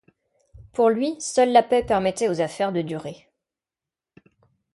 Pour 0.73 0.89
lui, 0.89 1.15
seule 1.19 1.51
la 1.51 1.61
paix 1.61 1.83
permettait 1.85 2.27
aux 2.27 2.41
affaires 2.41 2.71
de 2.71 2.81
durer. 2.81 3.29